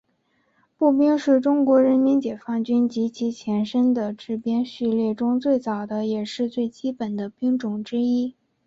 [0.79, 8.33] 步兵是中国人民解放军及其前身的编制序列中最早的也是最基本的兵种之一。